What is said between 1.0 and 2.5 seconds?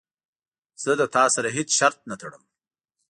تا سره هیڅ شرط نه ټړم.